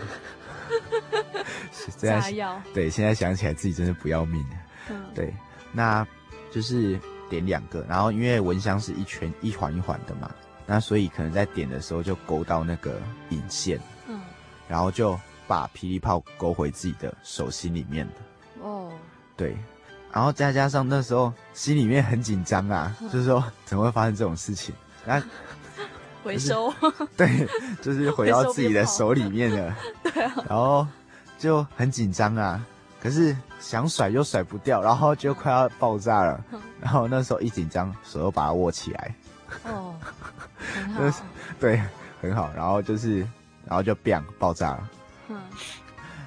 [1.98, 2.62] 这样。
[2.72, 4.46] 对，现在想起来自己真的不要命。
[4.88, 5.34] 嗯，对，
[5.72, 6.06] 那
[6.52, 6.96] 就是。
[7.28, 10.30] 点两个，然后因为蚊香是一圈一环一环的嘛，
[10.64, 13.00] 那所以可能在点的时候就勾到那个
[13.30, 14.20] 引线，嗯，
[14.68, 15.18] 然后就
[15.48, 18.14] 把霹雳炮勾回自己的手心里面的，
[18.62, 18.92] 哦，
[19.36, 19.56] 对，
[20.12, 24.72] 然后再加上那时候心里面很紧张啊，嗯、就是说怎么会发生这种事情？
[25.04, 25.20] 那
[26.26, 26.74] 回收，
[27.16, 27.48] 对，
[27.80, 30.86] 就是回到自己的手里面了，对啊，然后
[31.38, 32.64] 就很紧张啊。
[33.00, 36.44] 可是想甩又甩不掉，然后就快要爆炸了。
[36.82, 39.14] 然后那时候一紧张，手又把它握起来。
[39.64, 39.94] 哦，
[40.74, 41.00] 很好。
[41.00, 41.22] 就是，
[41.60, 41.82] 对，
[42.20, 42.50] 很好。
[42.56, 43.20] 然后就是，
[43.64, 44.90] 然后就 bang 爆炸了。
[45.28, 45.40] 嗯。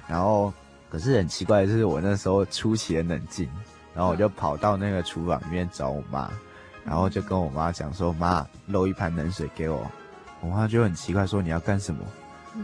[0.08, 0.54] 然后，
[0.89, 3.50] 可是很奇怪的是，我那时候出奇的冷静。
[3.93, 6.32] 然后我就跑到那个厨房里面找我妈，
[6.90, 9.86] 然后就跟我妈讲说：“妈，漏一盘冷水给我。”
[10.42, 12.04] 我妈就很奇怪说：“你要干什么？”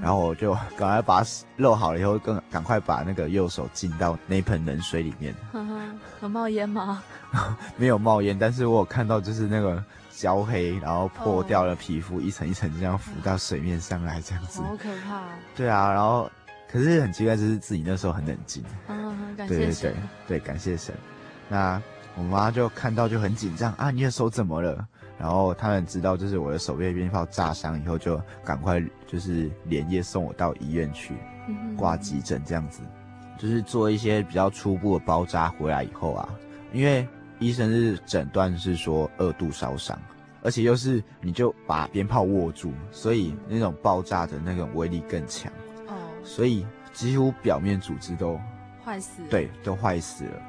[0.02, 5.32] 然后我就赶快把它漏好了以后，更赶快把那个右手浸到那盆冷水里面。
[5.54, 5.80] 呵呵，
[6.24, 7.04] 有冒烟吗？
[7.78, 14.60] 没有冒烟，但是我有看到就是那个焦黑，然后破掉了皮肤，一层一层这样浮到水面上来，这样子。
[14.62, 15.22] 好可怕。
[15.56, 16.30] 对啊，然后
[16.70, 18.64] 可是很奇怪，就是自己那时候很冷静。
[18.88, 19.92] 嗯，感谢神。
[19.92, 20.96] 对对对对，感谢神。
[21.48, 21.80] 那
[22.18, 24.88] 我妈就看到就很紧张啊，你的手怎么了？
[25.18, 31.14] 然后他们知道，就是我的手被鞭炮炸伤以后，就赶快就是连夜送我到医院去
[31.78, 32.82] 挂急诊，这样子，
[33.38, 36.30] 就是做一些比较初步的包扎回来以后啊，
[36.74, 37.08] 因为
[37.40, 39.98] 医生是诊断是说二度烧伤，
[40.42, 45.52] 而且又是你就把鞭炮握住，所以那种爆炸的那种威力更强，
[45.88, 45.94] 哦，
[46.24, 48.40] 所以几乎表面组织都
[48.84, 50.42] 坏死，对，都坏死了，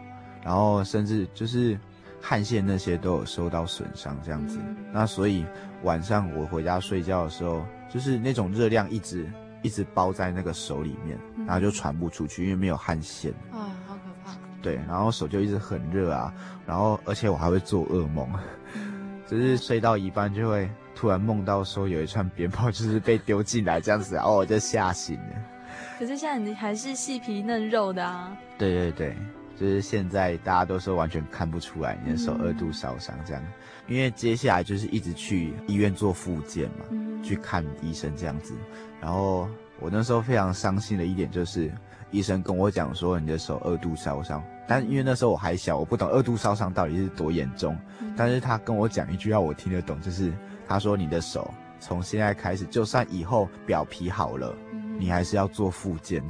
[0.46, 1.76] 然后甚至就是。
[2.18, 5.44] 汗腺那些都有受到损伤，这样子，嗯，那所以
[5.84, 9.30] 晚上我回家睡觉的时候，就是那种热量一直
[9.62, 11.16] 一直包在那个手里面，
[11.46, 13.30] 然后就传不出去，因为没有汗腺。
[13.52, 14.32] 啊，好可怕！
[14.60, 16.34] 对，然后手就一直很热啊，
[16.66, 18.28] 然后而且我还会做噩梦，
[19.28, 25.36] 就是睡到一半就会突然梦到说有一串鞭炮就是被丢进来这样子，然后 我就吓醒了。
[25.96, 28.36] 可是现在你还是细皮嫩肉的啊。
[28.58, 29.16] 对对对。
[29.58, 33.42] 就是现在大家都说完全看不出来你的手二度烧伤这样，
[33.88, 36.84] 因为接下来就是一直去医院做复健嘛，
[37.22, 38.54] 去看医生这样子。
[39.00, 39.48] 然后
[39.80, 41.72] 我那时候非常伤心的一点就是，
[42.10, 47.76] 医生跟我讲说你的手二度烧伤，但因为那时候我还小，我不懂二度烧伤到底是多严重。
[48.16, 50.32] 但是他跟我讲一句话我听得懂，就是
[50.66, 56.22] 他说你的手从现在开始，就算以后表皮好了，嗯、你还是要做复健，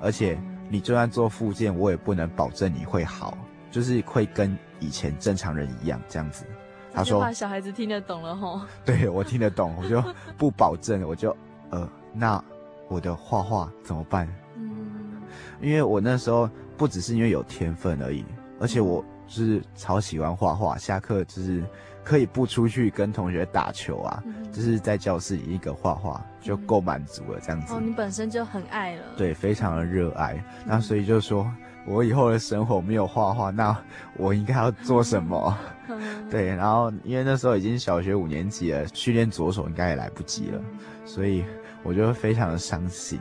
[0.00, 0.38] 而且
[0.68, 3.36] 你就算做复健，我也不能保证你会好，
[3.70, 6.44] 就是会跟以前正常人一样这样子。
[6.92, 8.60] 他说：“小孩子听得懂了吼。
[8.84, 10.02] ”对，我听得懂，我就
[10.38, 11.36] 不保证，我就
[11.70, 12.42] 呃，那
[12.88, 14.28] 我的画画怎么办？
[14.56, 15.20] 嗯，
[15.60, 18.24] 因为我那时候不只是因为有天分而已，
[18.60, 21.64] 而且我就是超喜欢画画，下课就是
[22.04, 27.74] 可以不出去跟同学打球啊，嗯、就是在教室里一个画画就够满足了，这样子。
[27.74, 29.02] 哦，你本身就很爱了。
[29.16, 30.40] 对，非常的热爱。
[30.64, 31.50] 那所以就说。
[31.86, 33.76] 我以后的生活没有画画，那
[34.16, 35.54] 我应该要做什么？
[36.30, 40.58] 对，然后因为那时候已经小学五年级了，训练左手应该也来不及了，
[41.04, 41.44] 所以
[41.82, 43.20] 我就非常的伤心。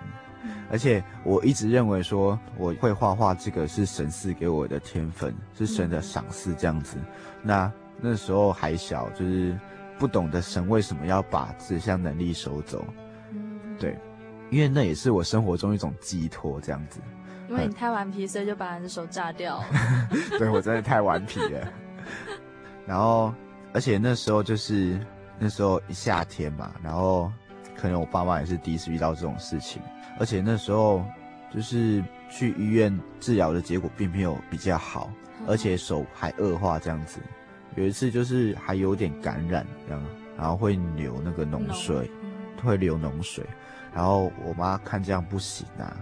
[0.71, 6.95] 而且我一直认为说我会画画这个是神赐给我的天分，是神的赏赐这样子。
[7.41, 7.69] 那
[7.99, 9.57] 那时候还小，就是
[9.97, 12.85] 不懂得神为什么要把这项能力收走。
[13.79, 13.97] 对，
[14.49, 16.99] 因为那也是我生活中一种寄托这样子。
[17.49, 19.65] 因为你太顽皮，所以就把你的手炸掉了。
[20.39, 21.67] 对，我真的太顽皮了。
[22.87, 23.33] 然后，
[23.73, 24.99] 而且那时候就是
[25.37, 27.31] 那时候一夏天嘛，然后
[27.75, 29.81] 可能我爸妈也是第一次遇到这种事情，
[30.19, 31.03] 而且那时候
[31.53, 35.11] 就是去医院治疗的结果并没有比较好，
[35.45, 37.19] 而且手还恶化这样子。
[37.76, 40.03] 有一次就是还有点感染这样，
[40.38, 42.09] 然后会流那个脓水，
[42.63, 43.45] 会流脓水。
[43.93, 45.95] 然后我妈看这样不行啊，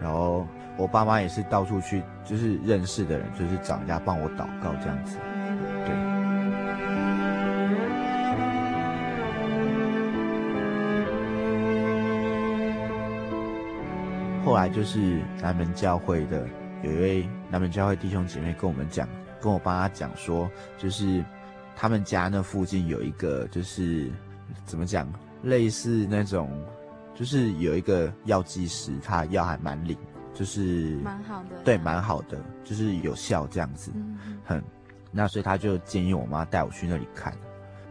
[0.00, 0.46] 然后。
[0.78, 5.18] 我爸妈也是到处去，就是认识的人，就是找人家帮我祷告这样子。
[5.84, 5.92] 对。
[14.44, 16.46] 后来就是南门教会的
[16.84, 19.08] 有一位南门教会弟兄姐妹跟我们讲，
[19.40, 21.24] 跟我爸妈讲说，就是
[21.76, 24.10] 他们家那附近有一个，就是
[24.64, 25.12] 怎么讲，
[25.42, 26.50] 类似那种，
[27.14, 29.96] 就是有一个药剂师，他药还蛮灵。
[30.34, 34.62] 就是蛮好的，对，蛮好的，就是有效这样子，嗯、很，
[35.10, 37.34] 那所以他就建议我妈带我去那里看，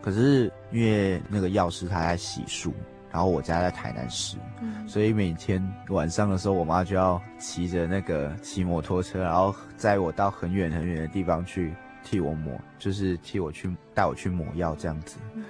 [0.01, 2.71] 可是因为那个药师他在洗漱，
[3.17, 5.59] 然后我家在台南市，嗯、所以每天
[5.89, 15.17] 晚上的时候，我妈就要骑着那个骑摩托车，然后载我到很远很远的地方去替我抹，就是替我去带我去抹药这样子。
[15.33, 15.43] 嗯、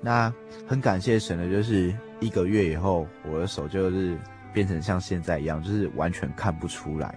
[0.00, 0.32] 那
[0.66, 4.16] 很感谢神的，就是一个月以后，我的手就是。
[4.54, 7.14] 变成像现在一样，就是完全看不出来。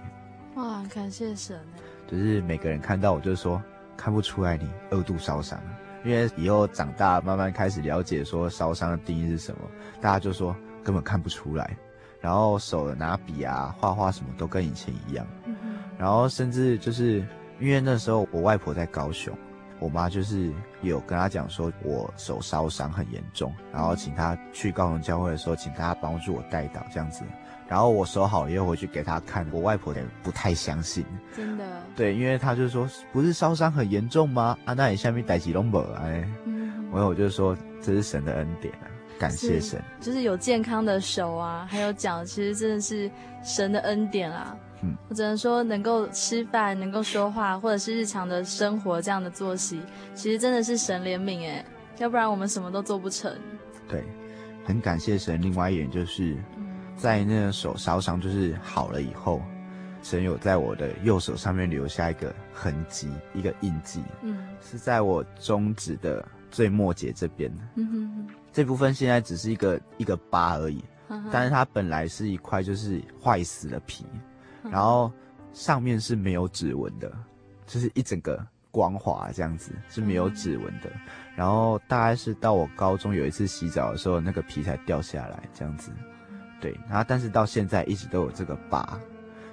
[0.55, 1.59] 哇，感谢神！
[2.07, 3.61] 就是每个人看到我，就是说
[3.97, 5.59] 看不出来你二度烧伤，
[6.06, 9.62] 因为以后长大慢慢开始了解说烧伤的定义是什么，
[9.99, 11.76] 大家就说根本看不出来。
[12.22, 15.28] 然后手拿笔啊、画画什么都跟以前一样。
[15.45, 15.56] 嗯。
[15.97, 17.26] 然后甚至就是
[17.60, 19.36] 因为那时候我外婆在高雄。
[19.78, 27.26] 我妈就是有跟她讲说，我手烧伤很严重，然后请她去高雄教会的时候，请大家帮助我代祷这样子。
[27.68, 31.05] 然后我手好了以后回去给他看，我外婆也不太相信。
[31.36, 31.66] 真的？
[31.95, 34.57] 对，因为她就说，不是烧伤很严重吗？
[34.66, 36.28] 啊，那你下面带几龙宝哎？
[36.45, 36.72] 嗯。
[36.91, 38.88] 然后我就说，这是神的恩典啊，
[39.20, 39.82] 感谢神。
[39.99, 43.09] 就是有健康的手啊，还有脚，其实真的是
[43.43, 44.55] 神的恩典啊。
[44.82, 49.82] 嗯，我只能说，能够吃饭，能够说话，或者是日常的生活这样的作息，
[50.13, 51.66] 其实真的是神怜悯哎，
[51.97, 53.34] 要不然我们什么都做不成。
[53.89, 54.03] 对，
[54.63, 55.41] 很感谢神。
[55.41, 56.38] 另外一点就是，
[56.95, 59.41] 在那个手烧伤就是好了以后，
[60.01, 67.51] 神有在我的右手上面留下一个痕迹，一个印记，嗯，是在我中指的最末节这边。
[67.75, 74.05] 嗯哼哼，这部分现在只是一个一个疤而已，呵呵，但是它本来是一块就是坏死的皮。
[74.71, 75.11] 然后
[75.53, 77.11] 上面是没有指纹的，
[77.67, 80.89] 就是一整个光滑这样子，是没有指纹的。
[81.35, 85.91] 然后大概是到我高中有一次洗澡的时候，那个皮才掉下来这样子。
[86.60, 88.99] 对，然后但是到现在一直都有这个疤，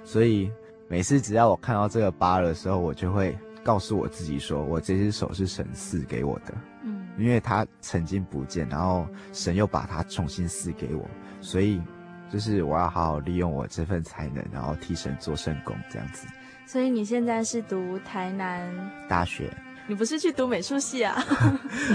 [0.03, 0.51] 所以
[0.87, 11.07] 每次只要我看到这个疤的时候，我就会告诉我自己说，我这只手是神赐给我的，嗯，因为它曾经不见，然后神又把它重新赐给我，
[11.41, 11.81] 所以。
[12.31, 16.25] 就是我要好好利用我这份才能，然后替神做圣功这样子。
[16.65, 18.67] 所以你现在是读台南
[19.07, 19.55] 大学？
[19.85, 21.15] 你不是去读美术系啊？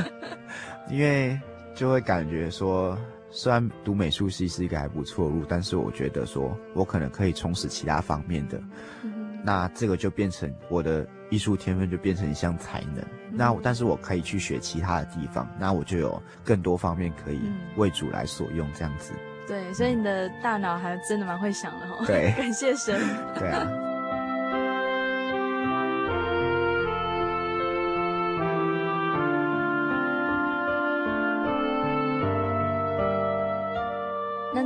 [0.88, 1.36] 因为
[1.74, 2.96] 就会感觉说，
[3.30, 8.58] 虽然读美术系是一个还不错的路，但是我觉得说我可能可以充实其他方面的。
[9.02, 12.98] 嗯、那这个就变成我的艺术天分，就变成一项才能。
[12.98, 17.40] 嗯、那但是我可以去学其他的地方，那我就有更多方面可以
[17.76, 19.12] 为主来所用这样子。
[19.46, 22.04] 对，所以你的大脑还真的蛮会想的哈。
[22.06, 22.98] 对， 感谢神。
[23.38, 23.87] 对啊。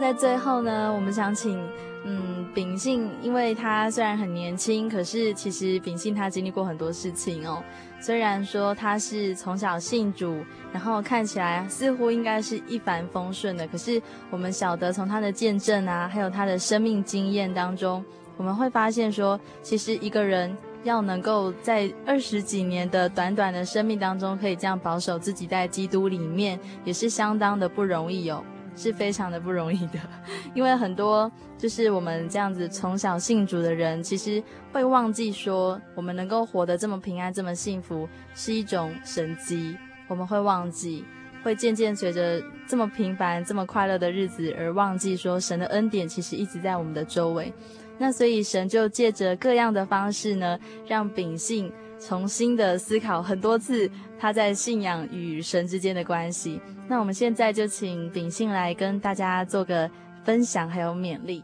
[0.02, 1.56] 在最后呢，我们想请，
[2.04, 7.62] 嗯，秉信，因为他虽然很年轻，可是其实秉信他经历过很多事情哦。
[8.00, 10.38] 虽然说他是从小信主，
[10.72, 18.04] 然后看起来似乎应该是一帆风顺的，可是我们晓得从他的见证啊，还有他的生命经验当中，
[18.36, 28.42] 我们会发现说，其实一个人要能够在二十几年的短短的生命当中，可以这样保守自己在基督里面，也是相当的不容易哦。
[28.76, 29.98] 是非常的不容易的，
[30.54, 34.42] 因为很多就是我们这样子从小信主的人，其实
[34.72, 39.76] 会忘记说，我们能够活得这么平安、这么幸福，是一种神迹。
[40.08, 41.04] 我们会忘记，
[41.42, 47.52] 会渐渐随着这么平凡、这么快乐的日子而忘记说，神的恩典其实一直在我们的周围。
[47.98, 51.72] 那所以神就借着各样的方式呢，让秉性。
[52.06, 56.60] 重新的思考很多次他在信仰与神之间的关系。
[56.88, 59.88] 那我们现在就请秉信来跟大家做个
[60.24, 61.42] 分享，还有勉励。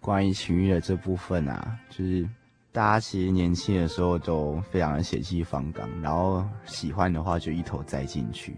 [0.00, 2.26] 关于情欲的这部分啊，就是
[2.72, 8.56] 大家其实年轻的时候都非常的血气方刚，然后喜欢的话就一头栽进去。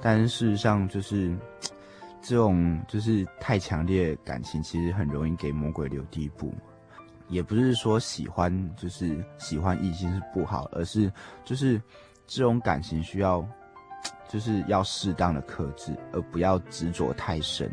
[0.00, 1.36] 但是事实上，就是
[2.22, 6.52] 这种就是太强烈的感情，其实很容易给魔鬼留地步。
[7.30, 11.10] 也不是说喜欢就是喜欢异性是不好，而是
[11.44, 11.80] 就是
[12.26, 13.46] 这种感情需要
[14.28, 17.70] 就是要适当的克制，而不要执着太深。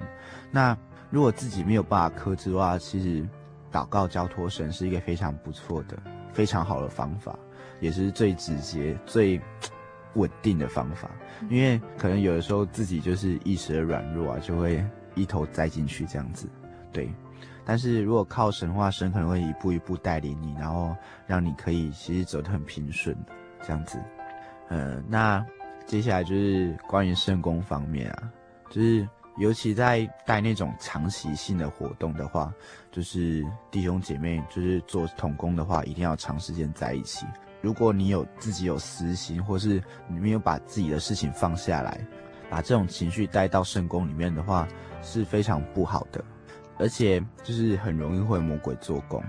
[0.51, 0.77] 那
[1.09, 3.27] 如果自己没有办法克制的话，其实
[3.71, 5.97] 祷告交托神是一个非常不错的、
[6.31, 7.37] 非常好的方法，
[7.79, 9.39] 也是最直接、最
[10.13, 11.09] 稳定的方法。
[11.49, 14.85] 因为可能有的时候自己就是一时的软弱啊，就会
[15.15, 16.47] 一头栽进去这样子，
[16.91, 17.11] 对。
[17.67, 20.95] 但是如果靠神的话，神可能会一步一步带领你，然后
[21.25, 23.13] 让你可以其实走得很平顺
[23.61, 23.99] 这样子。
[24.69, 25.45] 呃，那
[25.85, 28.31] 接下来就是关于圣工方面啊，
[28.69, 29.05] 就是
[29.37, 32.53] 尤其在带那种长期性的活动的话，
[32.89, 37.25] 就是弟兄姐妹就是做同工的话，一定要长时间在一起。
[37.61, 41.99] 如果你有自己有私心，或是你没有把自己的事情放下来，
[42.49, 44.65] 把这种情绪带到圣工里面的话，
[45.01, 46.23] 是非常不好的。
[46.79, 49.23] 而且就是很容易会魔鬼做工，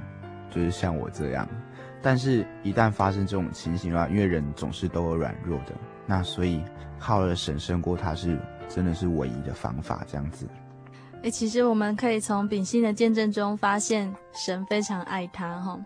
[0.51, 1.49] 就是像我这样。
[2.01, 5.73] 但是，一旦发生这种情形的话，因为人总是都有软弱的，
[6.07, 6.63] 那所以
[6.99, 8.39] 靠了神胜过他是
[8.69, 10.47] 真的是唯一的方法，这样子。
[11.23, 15.77] 诶，其实我们可以从秉性的见证中发现，神非常爱他哈，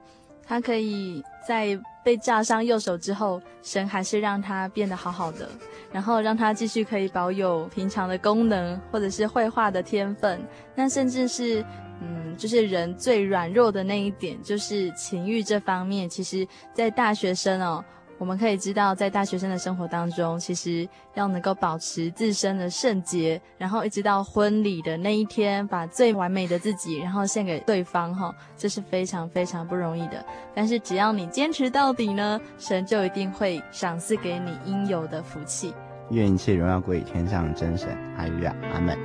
[0.47, 5.49] 他可以在被炸伤右手之后，神还是让他变得好好的。
[5.93, 10.41] 然后让他继续可以保有平常的功能，或者是绘画的天分，
[10.75, 11.63] 那甚至是，
[12.01, 16.09] 嗯，就是人最软弱的那一点，就是情欲这方面。
[16.09, 17.85] 其实，在大学生哦，
[18.23, 30.25] 我们可以知道，在大学生的生活当中，其实要能够保持自身的圣洁，然后一直到婚礼的那一天，把最完美的自己，然后献给对方，哈，这是非常非常不容易的。
[30.55, 35.75] 但是只要你坚持到底呢，神就一定会赏赐给你应有的福气。
[36.11, 38.97] 愿一切荣耀归于天上的真神，阿利亚，阿门。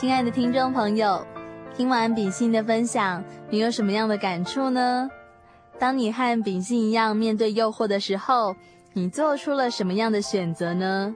[0.00, 1.26] 亲爱的听众朋友，
[1.76, 5.10] 听完秉信的分享，你有什么样的感触呢？
[5.76, 8.54] 当你和秉信一样面对诱惑的时候，
[8.92, 11.12] 你做出了什么样的选择呢？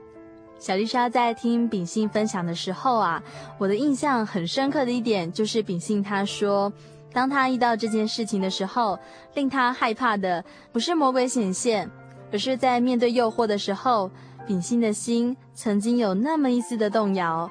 [0.59, 3.23] 小丽莎在听秉信分享的时候啊，
[3.57, 6.73] 我的印象很深刻的一点就是秉信他说，
[7.13, 8.99] 当他遇到这件事情的时候，
[9.35, 11.89] 令他害怕的不是魔鬼显现，
[12.33, 14.11] 而是在面对诱惑的时候，
[14.45, 17.49] 秉信的心曾经有那么一丝的动摇。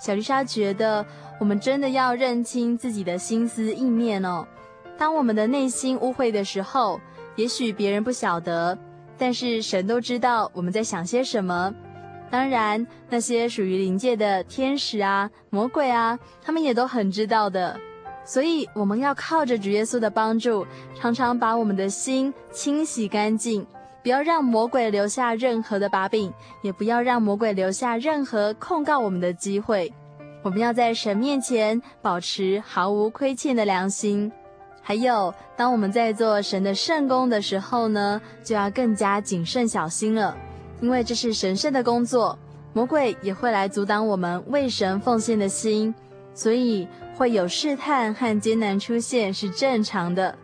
[0.00, 1.04] 小丽莎觉得，
[1.38, 4.46] 我们真的要认清自己的心思意念哦。
[4.96, 6.98] 当我们的内心污秽的时候，
[7.36, 8.76] 也许别人不晓得，
[9.18, 11.74] 但是神都知道我们在想些什么。
[12.30, 17.78] 当然，那些属于灵界的天使啊、魔鬼啊，他们也都很知道的。
[18.24, 20.66] 所以，我们要靠着主耶稣的帮助，
[20.98, 23.66] 常常把我们的心清洗干净，
[24.02, 26.32] 不要让魔鬼留下任何的把柄，
[26.62, 29.92] 也不要让魔鬼留下任何控告我们的机会。
[30.42, 34.32] 我们要在神面前保持毫无亏欠的良心。
[34.82, 40.34] 还有，当我们在做神的圣工的时候呢，就要更加谨慎小心了。
[40.80, 42.38] 因为这是神圣的工作，
[42.72, 45.94] 魔鬼也会来阻挡我们为神奉献的心，
[46.32, 50.34] 所以会有试探和艰难出现是正常的。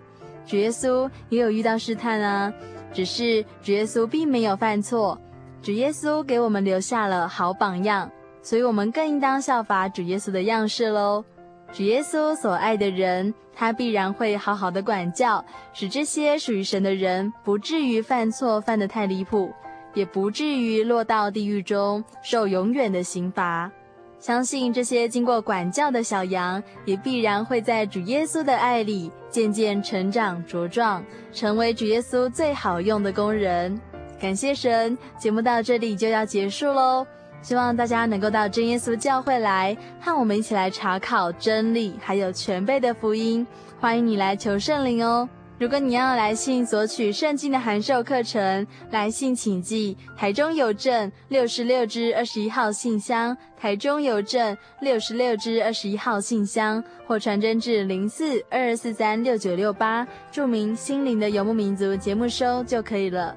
[0.45, 2.53] 主耶稣也有遇到试探啊，
[2.97, 5.21] 只是主耶稣并没有犯错，
[5.61, 11.23] 主耶稣给我们留下了好榜样，所以我们更应当效法主耶稣的样式喽。
[11.71, 15.45] 主耶稣所爱的人，他必然会好好的管教，
[15.75, 19.53] 使这些属于神的人不至于犯错犯得太离谱，
[19.93, 23.71] 也不至于落到地狱中受永远的刑罚。
[24.19, 33.79] 相信这些经过管教的小羊，也必然会在主耶稣的爱里渐渐成长茁壮，成为主耶稣最好用的工人。
[34.21, 37.07] 感谢神，节目到这里就要结束喽。
[37.43, 43.47] 希望大家能够到真耶稣教会来，和我们一起来查考真理，还有全备的福音。
[43.79, 45.29] 欢迎你来求圣灵哦。
[45.59, 63.35] 如果你要来信索取圣经的函授课程，来信请寄台中邮政六十六支二十一号信箱，台中邮政六十六支二十一号信箱，或传真至零四二二四三六九六八，注明“心灵的游牧民族”节目收就可以了。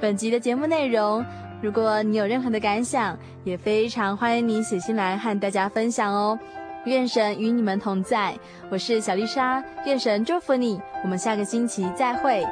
[0.00, 1.22] 本集的节目内容，
[1.60, 3.14] 如果你有任何的感想，
[3.44, 6.38] 也非常欢迎你写信来和大家分享哦。
[6.88, 8.34] 愿神与你们同在，
[8.70, 12.42] 我是小丽莎，愿神祝福你，我们下个星期再会。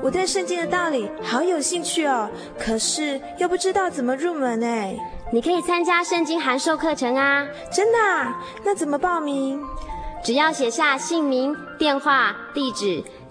[0.00, 4.94] 我对圣经的道理好有兴趣哦，可是又不知道怎么入门哎。
[5.32, 7.44] 你可以参加圣经函授课程啊！
[7.72, 8.40] 真的啊？
[8.64, 9.60] 那怎么报名？
[10.22, 13.02] 只要写下姓名、电话、地址。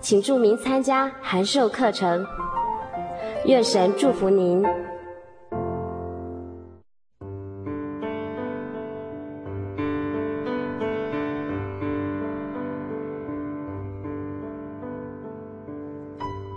[0.00, 2.26] 请注明参加函授课程，
[3.44, 4.64] 愿神祝福您。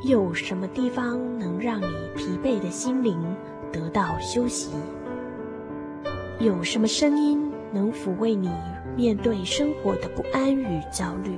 [0.07, 1.85] 有什么地方能让你
[2.15, 3.21] 疲惫的心灵
[3.71, 4.71] 得到休息？
[6.39, 8.49] 有什么声音能抚慰你
[8.95, 11.37] 面对生活的不安与焦虑？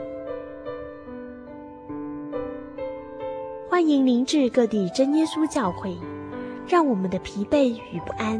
[3.81, 5.97] 欢迎您至各地真耶稣教会，
[6.67, 8.39] 让我们的疲惫与不安，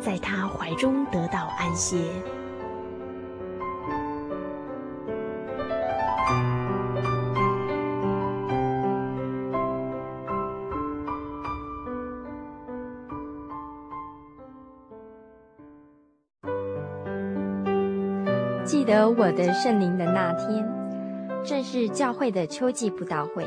[0.00, 1.98] 在他怀中得到安歇。
[18.64, 20.66] 记得我的圣灵的那天，
[21.44, 23.46] 正是教会的秋季布道会。